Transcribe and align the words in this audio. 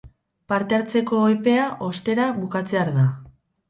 Parte 0.53 0.77
hartzeko 0.77 1.21
epea, 1.35 1.69
ostera, 1.91 2.29
bukatzear 2.43 2.95
da. 3.01 3.11